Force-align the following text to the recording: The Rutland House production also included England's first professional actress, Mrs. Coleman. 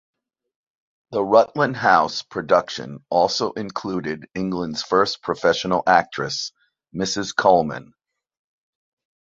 The 1.11 1.23
Rutland 1.23 1.77
House 1.77 2.23
production 2.23 3.05
also 3.11 3.51
included 3.51 4.27
England's 4.33 4.81
first 4.81 5.21
professional 5.21 5.83
actress, 5.85 6.53
Mrs. 6.91 7.35
Coleman. 7.35 7.93